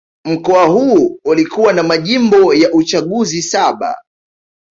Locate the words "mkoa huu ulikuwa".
0.25-1.73